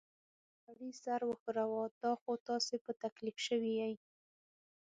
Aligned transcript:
سړي 0.63 0.91
سر 1.03 1.19
وښوراوه: 1.25 1.83
دا 2.01 2.11
خو 2.21 2.31
تاسې 2.47 2.75
په 2.85 2.91
تکلیف 3.03 3.37
شوي 3.47 3.71
ییۍ. 3.81 3.95